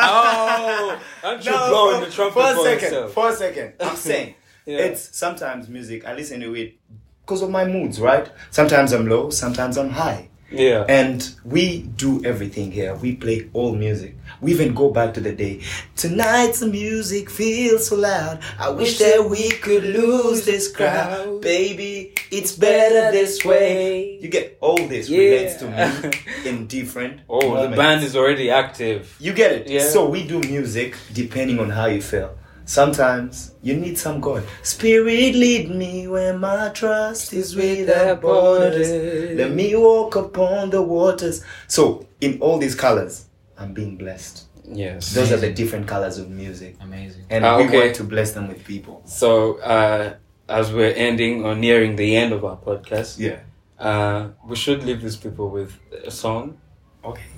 oh, 0.00 1.00
aren't 1.24 1.44
you 1.44 1.50
No, 1.50 1.68
blowing 1.68 2.00
the 2.02 2.10
trumpet 2.10 2.34
for 2.34 2.50
a 2.50 2.54
for 2.54 2.64
second. 2.64 2.82
yourself? 2.84 3.12
For 3.12 3.28
a 3.28 3.32
second, 3.34 3.72
I'm 3.80 3.96
saying 4.08 4.34
Yeah. 4.66 4.78
it's 4.78 5.16
sometimes 5.16 5.68
music. 5.68 6.06
I 6.06 6.14
listen 6.14 6.40
to 6.40 6.54
it 6.54 6.78
because 7.22 7.42
of 7.42 7.50
my 7.50 7.64
moods, 7.64 8.00
right? 8.00 8.30
Sometimes 8.50 8.92
I'm 8.92 9.06
low, 9.08 9.30
sometimes 9.30 9.76
I'm 9.78 9.90
high. 9.90 10.29
Yeah. 10.50 10.84
And 10.88 11.28
we 11.44 11.82
do 11.82 12.24
everything 12.24 12.72
here. 12.72 12.94
We 12.94 13.16
play 13.16 13.48
all 13.52 13.74
music. 13.74 14.16
We 14.40 14.52
even 14.52 14.74
go 14.74 14.90
back 14.90 15.14
to 15.14 15.20
the 15.20 15.32
day. 15.32 15.62
Tonight's 15.96 16.60
the 16.60 16.66
music 16.66 17.30
feels 17.30 17.88
so 17.88 17.96
loud. 17.96 18.40
I 18.58 18.70
wish 18.70 18.98
that 18.98 19.28
we 19.28 19.50
could 19.50 19.84
lose 19.84 20.44
this 20.44 20.74
crowd. 20.74 21.40
Baby, 21.40 22.14
it's 22.30 22.52
better 22.52 23.12
this 23.12 23.44
way. 23.44 24.18
You 24.20 24.28
get 24.28 24.58
all 24.60 24.76
this 24.88 25.08
relates 25.10 25.54
to 25.56 25.68
me 25.68 26.10
in 26.48 26.66
different 26.66 27.20
Oh, 27.28 27.68
the 27.68 27.76
band 27.76 28.02
is 28.04 28.16
already 28.16 28.50
active. 28.50 29.14
You 29.20 29.32
get 29.32 29.52
it. 29.52 29.68
Yeah. 29.68 29.88
So 29.88 30.08
we 30.08 30.26
do 30.26 30.40
music 30.40 30.96
depending 31.12 31.58
on 31.58 31.70
how 31.70 31.86
you 31.86 32.02
feel. 32.02 32.36
Sometimes 32.70 33.52
you 33.62 33.74
need 33.76 33.98
some 33.98 34.20
God. 34.20 34.44
Spirit 34.62 35.34
lead 35.34 35.70
me 35.70 36.06
where 36.06 36.38
my 36.38 36.68
trust 36.68 37.32
is 37.32 37.56
without 37.56 38.20
borders. 38.20 38.88
Let 39.36 39.50
me 39.50 39.74
walk 39.74 40.14
upon 40.14 40.70
the 40.70 40.80
waters. 40.80 41.44
So 41.66 42.06
in 42.20 42.40
all 42.40 42.58
these 42.58 42.76
colors, 42.76 43.26
I'm 43.58 43.74
being 43.74 43.96
blessed. 43.96 44.44
Yes. 44.64 45.12
Those 45.12 45.32
are 45.32 45.36
the 45.38 45.52
different 45.52 45.88
colors 45.88 46.18
of 46.18 46.30
music. 46.30 46.76
Amazing. 46.80 47.24
And 47.28 47.44
Ah, 47.44 47.56
we 47.56 47.64
okay. 47.64 47.80
want 47.80 47.96
to 47.96 48.04
bless 48.04 48.30
them 48.36 48.46
with 48.46 48.62
people. 48.62 49.02
So, 49.04 49.58
uh, 49.58 50.14
as 50.48 50.72
we're 50.72 50.94
ending 50.94 51.44
or 51.44 51.56
nearing 51.56 51.96
the 51.96 52.14
end 52.14 52.32
of 52.32 52.44
our 52.44 52.56
podcast, 52.56 53.18
Yeah. 53.18 53.40
uh, 53.80 54.28
we 54.46 54.54
should 54.54 54.84
leave 54.84 55.02
these 55.02 55.16
people 55.16 55.48
with 55.50 55.72
a 56.06 56.12
song. 56.12 56.56
Okay. 57.04 57.30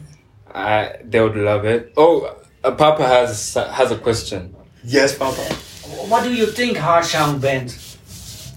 Uh, 0.55 0.89
they 1.03 1.23
would 1.23 1.37
love 1.37 1.65
it. 1.65 1.95
Oh, 1.97 2.37
uh, 2.63 2.71
Papa 2.73 3.07
has 3.09 3.55
has 3.55 3.91
a 3.91 3.97
question. 3.97 4.57
Yes, 4.85 5.17
Papa. 5.17 5.43
What 6.09 6.25
do 6.25 6.33
you 6.33 6.47
think, 6.47 6.77
Hard 6.77 7.05
Sound 7.05 7.41
Band, 7.41 7.77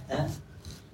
eh, 0.10 0.28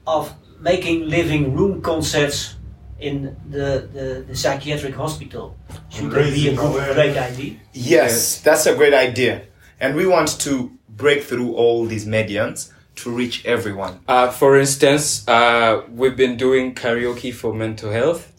of 0.06 0.34
making 0.60 1.08
living 1.08 1.56
room 1.56 1.82
concerts 1.82 2.56
in 3.00 3.36
the, 3.50 3.88
the, 3.94 4.26
the 4.28 4.36
psychiatric 4.36 4.96
hospital? 4.96 5.56
Should 5.90 6.12
that 6.12 6.34
be 6.34 6.50
a 6.50 6.56
good, 6.56 6.94
great 6.94 7.18
idea? 7.18 7.56
Yes, 7.74 8.42
that's 8.42 8.66
a 8.66 8.76
great 8.76 8.94
idea. 8.94 9.44
And 9.80 9.96
we 9.96 10.06
want 10.06 10.40
to 10.42 10.72
break 10.90 11.24
through 11.24 11.54
all 11.56 11.86
these 11.86 12.06
mediums 12.06 12.72
to 12.96 13.10
reach 13.10 13.46
everyone. 13.46 14.02
Uh, 14.08 14.30
for 14.30 14.60
instance, 14.60 15.28
uh, 15.28 15.84
we've 15.90 16.18
been 16.18 16.38
doing 16.38 16.76
karaoke 16.76 17.34
for 17.34 17.54
mental 17.54 17.92
health. 17.92 18.32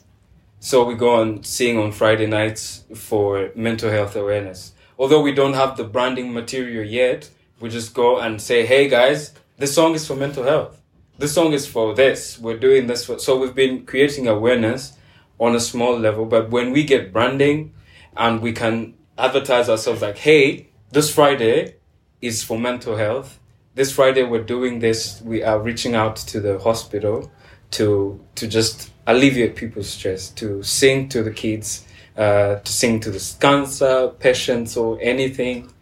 So 0.61 0.85
we 0.85 0.95
go 0.95 1.15
on 1.17 1.43
sing 1.43 1.77
on 1.79 1.91
Friday 1.91 2.27
nights 2.27 2.85
for 2.95 3.51
mental 3.57 3.91
health 3.91 4.15
awareness. 4.15 4.73
Although 4.99 5.23
we 5.23 5.33
don't 5.33 5.55
have 5.55 5.77
the 5.77 5.85
branding 5.85 6.33
material 6.33 6.85
yet, 6.85 7.31
we 7.61 7.69
just 7.69 7.95
go 7.95 8.19
and 8.19 8.41
say, 8.41 8.67
hey 8.67 8.89
guys, 8.89 9.35
this 9.57 9.75
song 9.75 9.95
is 9.95 10.07
for 10.07 10.17
mental 10.17 10.45
health. 10.45 10.81
This 11.19 11.35
song 11.35 11.53
is 11.53 11.67
for 11.67 11.95
this. 11.95 12.39
We're 12.39 12.59
doing 12.59 12.87
this 12.87 13.05
for. 13.05 13.19
So 13.19 13.39
we've 13.39 13.55
been 13.55 13.87
creating 13.87 14.27
awareness 14.27 14.97
on 15.39 15.55
a 15.55 15.61
small 15.61 15.99
level. 15.99 16.25
But 16.25 16.51
when 16.51 16.73
we 16.73 16.85
get 16.85 17.13
branding 17.13 17.73
and 18.17 18.41
we 18.41 18.53
can 18.53 18.95
advertise 19.19 19.69
ourselves 19.69 20.03
like, 20.03 20.19
hey, 20.19 20.69
this 20.91 21.15
Friday 21.15 21.77
is 22.21 22.43
for 22.43 22.59
mental 22.59 22.97
health. 22.97 23.39
This 23.75 23.93
Friday 23.93 24.23
we're 24.23 24.43
doing 24.43 24.81
this. 24.81 25.21
We 25.23 25.43
are 25.43 25.59
reaching 25.59 25.95
out 25.95 26.17
to 26.17 26.41
the 26.41 26.59
hospital 26.59 27.31
to 27.73 28.21
to 28.35 28.47
just 28.47 28.91
alleviate 29.07 29.57
people's 29.57 29.89
stress, 29.89 30.29
to 30.31 30.63
sing 30.63 31.09
to 31.09 31.23
the 31.23 31.31
kids, 31.31 31.87
uh, 32.17 32.57
to 32.57 32.73
sing 32.73 33.01
to 33.01 33.11
the 33.11 33.37
cancer 33.41 34.09
patients 34.19 34.77
or 34.77 34.99
anything. 35.01 35.73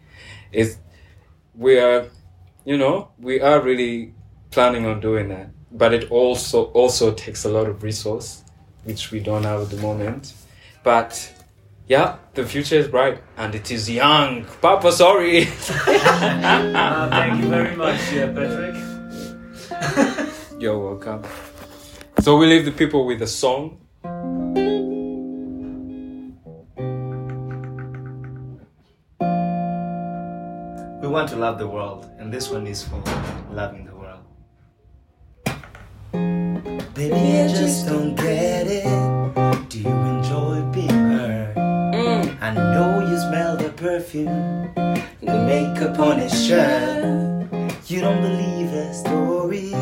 Is 0.51 0.77
we 1.55 1.79
are, 1.79 2.07
you 2.65 2.77
know, 2.77 3.11
we 3.19 3.41
are 3.41 3.61
really 3.61 4.13
planning 4.51 4.85
on 4.85 4.99
doing 4.99 5.29
that. 5.29 5.49
But 5.71 5.93
it 5.93 6.11
also 6.11 6.65
also 6.73 7.13
takes 7.13 7.45
a 7.45 7.49
lot 7.49 7.67
of 7.67 7.83
resource, 7.83 8.43
which 8.83 9.11
we 9.11 9.19
don't 9.19 9.43
have 9.43 9.61
at 9.61 9.69
the 9.69 9.77
moment. 9.77 10.33
But 10.83 11.33
yeah, 11.87 12.17
the 12.33 12.45
future 12.45 12.75
is 12.75 12.87
bright 12.87 13.21
and 13.37 13.55
it 13.55 13.71
is 13.71 13.89
young. 13.89 14.45
Papa, 14.61 14.91
sorry. 14.91 15.47
Uh, 16.81 17.09
thank 17.09 17.41
you 17.41 17.49
very 17.49 17.75
much, 17.75 18.13
uh, 18.13 18.27
Patrick. 18.33 18.75
You're 20.59 20.77
welcome. 20.77 21.23
So 22.19 22.37
we 22.37 22.45
leave 22.47 22.65
the 22.65 22.71
people 22.71 23.05
with 23.05 23.21
a 23.21 23.27
song. 23.27 23.80
Want 31.21 31.29
to 31.29 31.37
love 31.37 31.59
the 31.59 31.67
world, 31.67 32.09
and 32.17 32.33
this 32.33 32.49
one 32.49 32.65
is 32.65 32.83
for 32.83 32.99
loving 33.51 33.85
the 33.85 33.93
world. 33.93 34.23
Baby, 36.95 37.41
I 37.41 37.47
just 37.47 37.85
don't 37.85 38.15
get 38.15 38.65
it. 38.65 39.69
Do 39.69 39.79
you 39.79 39.95
enjoy 40.15 40.61
being 40.73 40.89
hurt? 40.89 41.55
Mm. 41.55 42.41
I 42.41 42.53
know 42.55 43.07
you 43.07 43.19
smell 43.19 43.55
the 43.55 43.69
perfume, 43.69 44.73
the 45.21 45.37
makeup 45.45 45.99
on 45.99 46.17
his 46.17 46.33
shirt. 46.33 47.03
You 47.85 48.01
don't 48.01 48.23
believe 48.23 48.71
the 48.71 48.91
stories, 48.91 49.77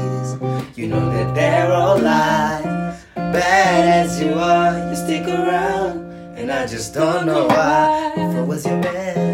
you 0.77 0.88
know 0.89 1.10
that 1.10 1.36
they're 1.36 1.72
all 1.72 1.98
lies. 1.98 3.05
Bad 3.15 4.05
as 4.05 4.22
you 4.22 4.34
are, 4.34 4.77
you 4.89 4.96
stick 4.98 5.25
around, 5.25 6.00
and 6.38 6.51
I 6.51 6.67
just 6.67 6.93
don't 6.93 7.25
know 7.25 7.48
why. 7.48 8.12
If 8.17 8.36
I 8.36 8.41
was 8.41 8.65
your 8.65 8.81
man, 8.81 9.28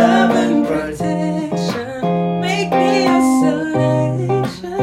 love 0.00 0.34
and 0.44 0.66
protection. 0.66 2.00
Make 2.40 2.70
me 2.70 3.06
a 3.06 3.20
selection 3.40 4.82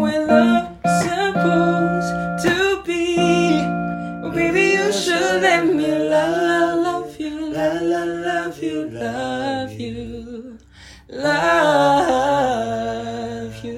when 0.00 0.26
love's 0.26 0.94
supposed 1.04 2.12
to 2.46 2.56
be. 2.86 3.60
Oh, 4.24 4.30
baby, 4.30 4.64
you 4.76 4.86
should 4.92 5.42
let 5.42 5.66
me 5.66 5.90
love, 6.14 6.78
love 6.88 7.20
you, 7.20 7.52
love, 7.52 7.82
love 7.82 8.62
you, 8.62 8.88
love 8.88 9.72
you, 9.72 10.58
love 11.08 12.24
you. 13.64 13.76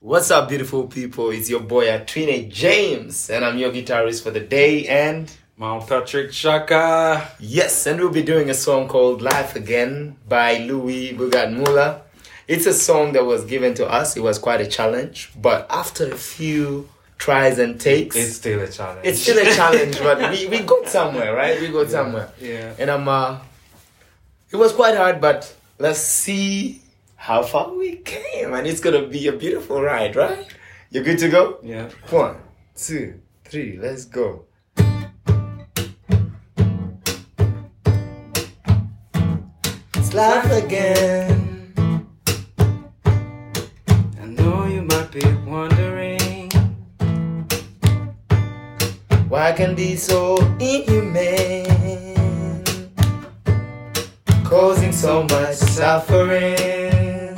What's 0.00 0.30
up, 0.30 0.48
beautiful 0.48 0.86
people? 0.86 1.30
It's 1.30 1.50
your 1.50 1.60
boy 1.60 1.86
Atwine 1.88 2.48
James, 2.48 3.28
and 3.28 3.44
I'm 3.44 3.58
your 3.58 3.70
guitarist 3.70 4.22
for 4.22 4.30
the 4.30 4.40
day. 4.40 4.86
And 4.86 5.30
Mount 5.58 5.88
Patrick 5.88 6.34
Shaka. 6.34 7.30
Yes, 7.40 7.86
and 7.86 7.98
we'll 7.98 8.10
be 8.10 8.22
doing 8.22 8.50
a 8.50 8.54
song 8.54 8.88
called 8.88 9.22
Life 9.22 9.56
Again 9.56 10.18
by 10.28 10.58
Louis 10.58 11.14
Bugat 11.14 12.02
It's 12.46 12.66
a 12.66 12.74
song 12.74 13.12
that 13.12 13.24
was 13.24 13.46
given 13.46 13.72
to 13.74 13.86
us. 13.86 14.18
It 14.18 14.22
was 14.22 14.38
quite 14.38 14.60
a 14.60 14.66
challenge, 14.66 15.32
but 15.34 15.66
after 15.70 16.12
a 16.12 16.16
few 16.18 16.90
tries 17.16 17.58
and 17.58 17.80
takes, 17.80 18.16
It's 18.16 18.34
still 18.36 18.60
a 18.60 18.68
challenge. 18.68 19.06
It's 19.06 19.22
still 19.22 19.38
a 19.38 19.50
challenge, 19.56 19.98
but 20.00 20.30
we, 20.30 20.46
we 20.46 20.60
got 20.60 20.88
somewhere, 20.88 21.34
right? 21.34 21.58
We 21.58 21.68
got 21.68 21.88
somewhere. 21.88 22.28
Yeah. 22.38 22.74
And 22.78 22.90
I'm 22.90 23.08
uh 23.08 23.38
it 24.50 24.56
was 24.56 24.74
quite 24.74 24.94
hard, 24.94 25.22
but 25.22 25.56
let's 25.78 26.00
see 26.00 26.82
how 27.16 27.42
far 27.42 27.72
we 27.72 27.96
came. 27.96 28.52
And 28.52 28.66
it's 28.66 28.80
gonna 28.80 29.06
be 29.06 29.26
a 29.28 29.32
beautiful 29.32 29.80
ride, 29.80 30.16
right? 30.16 30.46
You're 30.90 31.02
good 31.02 31.18
to 31.20 31.30
go? 31.30 31.60
Yeah. 31.62 31.88
One, 32.10 32.36
two, 32.76 33.22
three, 33.46 33.78
let's 33.80 34.04
go. 34.04 34.44
Life 40.16 40.50
again. 40.50 41.74
I 43.06 44.24
know 44.24 44.64
you 44.64 44.80
might 44.80 45.12
be 45.12 45.20
wondering. 45.44 46.50
Why 49.28 49.52
can 49.52 49.74
be 49.74 49.94
so 49.94 50.36
inhumane? 50.58 51.66
Causing 54.44 54.92
so 54.92 55.24
much 55.24 55.56
suffering. 55.56 57.36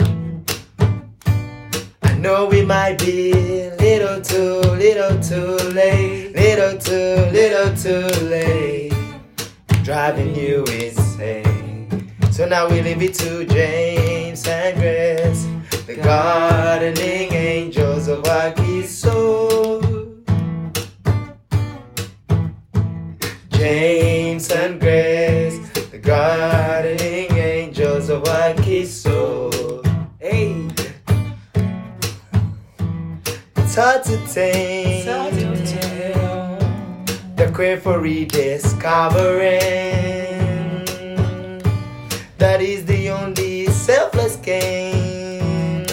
I 2.03 2.13
know 2.17 2.47
we 2.47 2.65
might 2.65 3.01
be 3.01 3.33
a 3.33 3.75
little 3.75 4.21
too, 4.21 4.61
little 4.79 5.21
too 5.21 5.57
late, 5.75 6.33
little 6.37 6.79
too, 6.79 7.17
little 7.33 7.75
too 7.75 8.07
late, 8.27 8.95
driving 9.83 10.33
you 10.37 10.63
insane. 10.67 11.08
So 12.39 12.47
now 12.47 12.71
we 12.71 12.81
leave 12.83 13.03
it 13.03 13.15
to 13.15 13.45
James 13.47 14.47
and 14.47 14.79
Grace, 14.79 15.45
the 15.89 15.97
gardening 15.97 17.33
angels 17.33 18.07
of 18.07 18.23
Akiso. 18.23 19.83
James 23.51 24.53
and 24.53 24.79
Grace, 24.79 25.59
the 25.91 25.99
gardening 25.99 27.33
angels 27.33 28.09
of 28.09 28.23
Akiso. 28.23 29.53
Hey, 30.21 30.69
it's 33.57 33.75
hard 33.75 34.05
to 34.05 34.17
tame. 34.33 35.05
The 37.35 37.51
queer 37.53 37.79
for 37.79 37.99
rediscovering. 37.99 40.28
That 42.39 42.63
is 42.63 42.85
the 42.85 43.11
only 43.11 43.67
selfless 43.67 44.37
game. 44.37 45.85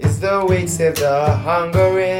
It's 0.00 0.18
the 0.18 0.44
weak 0.48 0.68
save 0.68 0.96
the 0.96 1.36
hungering. 1.36 2.18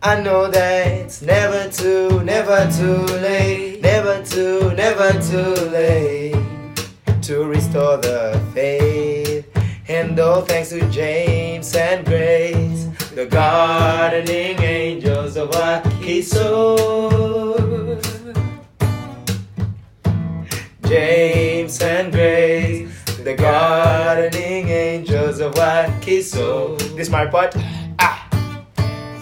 I 0.00 0.20
know 0.20 0.48
that 0.48 0.86
it's 0.86 1.22
never 1.22 1.68
too, 1.70 2.22
never 2.22 2.70
too 2.70 3.02
late, 3.18 3.82
never 3.82 4.24
too, 4.24 4.72
never 4.74 5.10
too 5.20 5.54
late 5.70 6.36
to 7.22 7.44
restore 7.44 7.96
the 7.96 8.40
faith. 8.54 9.44
And 9.88 10.16
all 10.20 10.42
thanks 10.42 10.68
to 10.68 10.88
James 10.88 11.74
and 11.74 12.06
Grace, 12.06 12.84
the 13.12 13.26
gardening 13.26 14.62
angels 14.62 15.36
of 15.36 15.52
our 15.56 15.82
Akiso. 15.82 17.87
James 20.88 21.82
and 21.82 22.10
Grace, 22.10 22.88
the 23.22 23.34
gardening 23.34 24.70
angels 24.70 25.38
of 25.38 25.52
Akiso. 25.52 26.78
This 26.96 27.10
my 27.10 27.26
part. 27.26 27.54
Ah. 27.98 28.26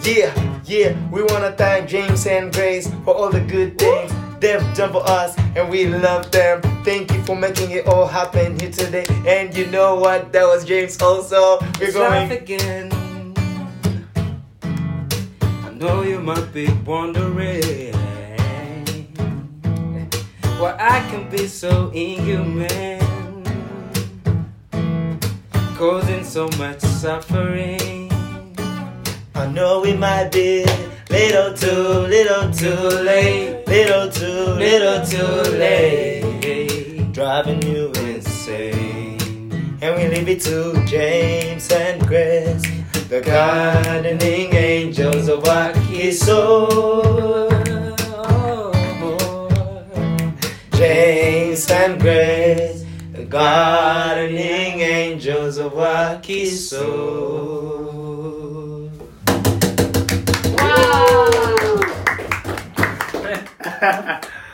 Yeah, 0.01 0.31
yeah, 0.63 0.95
we 1.11 1.23
wanna 1.23 1.51
thank 1.51 1.89
James 1.89 2.25
and 2.25 2.53
Grace 2.53 2.89
for 3.03 3.13
all 3.13 3.29
the 3.29 3.41
good 3.41 3.77
things 3.77 4.13
they've 4.39 4.63
done 4.75 4.93
for 4.93 5.03
us, 5.09 5.35
and 5.57 5.69
we 5.69 5.87
love 5.87 6.31
them. 6.31 6.61
Thank 6.85 7.11
you 7.11 7.21
for 7.23 7.35
making 7.35 7.71
it 7.71 7.85
all 7.85 8.07
happen 8.07 8.57
here 8.57 8.71
today. 8.71 9.05
And 9.27 9.53
you 9.53 9.65
know 9.65 9.95
what? 9.95 10.31
That 10.31 10.45
was 10.45 10.63
James 10.63 11.01
also. 11.01 11.59
We're 11.81 11.91
going 11.91 12.31
again. 12.31 12.93
I 14.63 15.69
know 15.75 16.03
you 16.03 16.21
might 16.21 16.53
be 16.53 16.69
wondering 16.85 17.86
why 20.67 20.75
I 20.79 20.99
can 21.09 21.29
be 21.29 21.47
so 21.47 21.89
inhuman, 21.91 22.99
causing 25.77 26.25
so 26.25 26.49
much 26.57 26.81
suffering. 26.81 28.11
I 29.33 29.47
know 29.47 29.79
we 29.79 29.93
might 29.93 30.29
be 30.29 30.65
little 31.09 31.53
too, 31.53 32.09
little 32.15 32.51
too 32.51 32.89
late, 32.99 33.65
little 33.65 34.11
too, 34.11 34.55
little 34.65 35.05
too 35.05 35.51
late, 35.57 37.13
driving 37.13 37.61
you 37.61 37.91
insane. 38.11 39.77
And 39.81 39.95
we 39.95 40.07
leave 40.09 40.27
it 40.27 40.41
to 40.41 40.85
James 40.85 41.71
and 41.71 42.05
Chris, 42.05 42.61
the 43.07 43.21
gardening 43.21 44.53
angels 44.53 45.29
of 45.29 45.43
Akiso. 45.43 46.77
James 50.87 51.69
and 51.69 51.99
Grace, 51.99 52.85
the 53.11 53.25
gardening 53.25 54.79
angels 54.79 55.57
of 55.57 55.73
Akiso. 55.73 56.87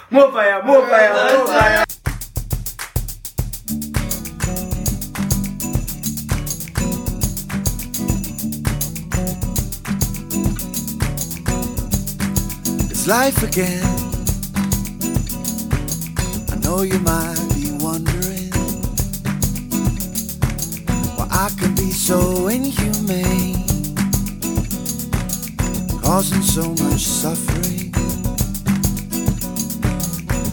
More 0.09 0.31
fire, 0.31 0.63
more 0.63 0.87
fire, 0.87 1.13
more 1.13 1.47
fire. 1.47 1.85
It's 12.89 13.07
life 13.07 13.43
again. 13.43 13.92
Know 16.75 16.81
you 16.81 16.97
might 17.01 17.37
be 17.53 17.69
wondering 17.79 18.49
why 21.15 21.27
I 21.29 21.51
can 21.59 21.75
be 21.75 21.91
so 21.91 22.47
inhumane, 22.47 23.63
causing 26.01 26.41
so 26.41 26.69
much 26.83 27.01
suffering. 27.05 27.93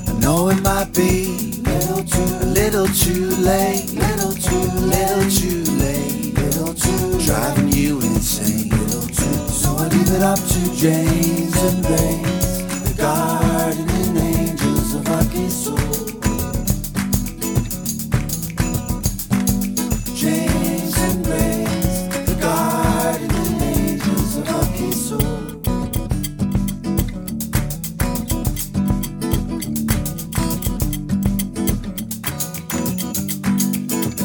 I 0.08 0.12
know 0.20 0.50
it 0.50 0.60
might 0.60 0.92
be 0.92 1.62
little 1.62 2.04
too, 2.04 2.46
little 2.48 2.88
too 2.88 3.30
late, 3.40 3.90
little 3.94 4.34
too, 4.34 4.66
little 4.92 5.30
too 5.30 5.64
late, 5.80 6.34
little 6.34 6.74
too, 6.74 7.18
driving 7.24 7.72
you 7.72 7.98
insane, 8.02 8.68
little 8.68 9.08
too. 9.08 9.48
So 9.48 9.74
I 9.74 9.88
leave 9.88 10.10
it 10.10 10.22
up 10.22 10.38
to 10.38 10.76
James 10.76 11.56
and 11.62 11.82
Grace, 11.82 12.58
the 12.84 12.94
gardening 12.98 14.16
angels 14.18 14.94
of 14.94 15.04
Akisu. 15.04 15.80
James 15.80 15.99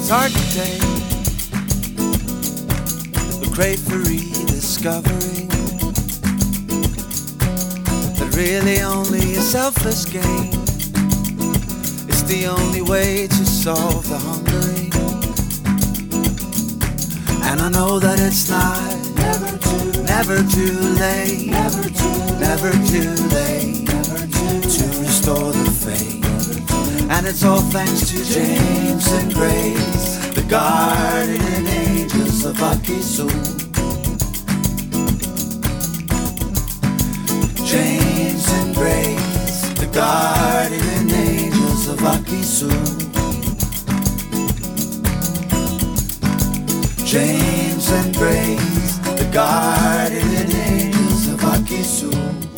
It's 0.08 0.13
hard 0.13 0.32
to 0.34 0.38
take 0.54 0.82
the 3.41 3.50
crave 3.56 3.80
for 3.80 3.98
rediscovering 3.98 5.48
that 8.13 8.36
really 8.38 8.82
only 8.82 9.34
a 9.34 9.41
selfless 9.41 10.06
gain 10.06 10.54
is 12.08 12.24
the 12.26 12.46
only 12.46 12.84
way 12.84 13.26
to 13.26 13.46
solve 13.48 14.08
the 14.08 14.20
hungering. 14.20 14.94
And 17.50 17.60
I 17.62 17.70
know 17.70 17.98
that 17.98 18.20
it's 18.20 18.48
not 18.48 18.78
never 19.15 19.58
too, 19.58 20.04
never 20.04 20.38
too 20.54 20.80
late, 21.02 21.50
never 21.50 21.89
too, 21.89 22.38
never 22.38 22.72
too 22.86 23.10
late, 23.34 23.88
never 23.88 24.20
too, 24.28 24.62
to 24.70 24.86
restore 25.02 25.52
the 25.52 25.72
faith. 25.84 26.25
And 27.08 27.28
it's 27.28 27.44
all 27.44 27.62
thanks 27.62 28.10
to 28.10 28.24
James 28.26 29.12
and 29.12 29.34
Grace, 29.34 30.18
the 30.34 30.44
guardian 30.50 31.68
angels 31.68 32.44
of 32.46 32.56
Akisu. 32.58 33.30
James 37.65 38.52
and 38.54 38.76
Grace, 38.76 39.70
the 39.80 39.88
guardian 39.94 41.12
angels 41.12 41.88
of 41.89 42.00
Akisu. 42.00 42.72
James 47.06 47.91
and 47.91 48.15
Grace, 48.15 48.98
the 49.20 49.30
guardian 49.32 50.52
angels 50.52 51.28
of 51.28 51.39
Akisu. 51.39 52.55